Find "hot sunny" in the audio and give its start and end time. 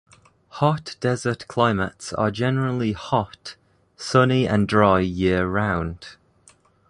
2.93-4.47